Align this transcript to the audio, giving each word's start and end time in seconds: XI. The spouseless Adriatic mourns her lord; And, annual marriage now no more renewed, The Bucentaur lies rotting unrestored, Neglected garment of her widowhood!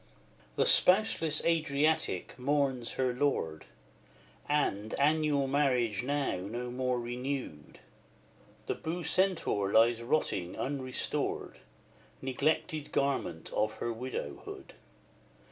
XI. 0.01 0.45
The 0.55 0.65
spouseless 0.65 1.45
Adriatic 1.45 2.33
mourns 2.39 2.93
her 2.93 3.13
lord; 3.13 3.65
And, 4.49 4.99
annual 4.99 5.45
marriage 5.45 6.01
now 6.01 6.37
no 6.37 6.71
more 6.71 6.99
renewed, 6.99 7.77
The 8.65 8.73
Bucentaur 8.73 9.71
lies 9.71 10.01
rotting 10.01 10.55
unrestored, 10.57 11.59
Neglected 12.19 12.91
garment 12.91 13.51
of 13.53 13.73
her 13.73 13.93
widowhood! 13.93 14.73